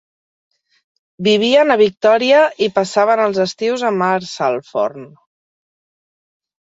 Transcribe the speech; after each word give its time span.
Vivien 1.27 1.73
a 1.73 1.77
Victoria 1.81 2.41
i 2.67 2.71
passaven 2.79 3.23
els 3.29 3.43
estius 3.47 3.87
a 3.91 3.95
Marsalforn. 4.01 5.07